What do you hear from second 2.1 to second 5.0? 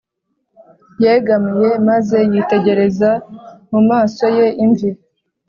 yitegereza mu maso ye imvi,